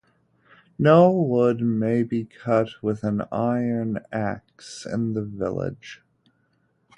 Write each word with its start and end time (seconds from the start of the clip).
No 0.79 1.11
wood 1.11 1.61
may 1.61 2.01
be 2.01 2.25
cut 2.25 2.69
with 2.81 3.03
an 3.03 3.21
iron 3.31 3.99
axe 4.11 4.83
in 4.91 5.13
the 5.13 5.21
village. 5.21 6.01